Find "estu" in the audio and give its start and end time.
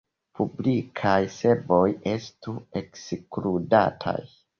2.13-2.53